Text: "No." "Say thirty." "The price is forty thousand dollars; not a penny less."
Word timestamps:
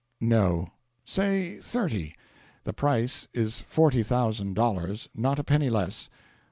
"No." 0.19 0.71
"Say 1.05 1.59
thirty." 1.59 2.15
"The 2.63 2.73
price 2.73 3.27
is 3.35 3.59
forty 3.61 4.01
thousand 4.01 4.55
dollars; 4.55 5.09
not 5.13 5.37
a 5.37 5.43
penny 5.43 5.69
less." 5.69 6.09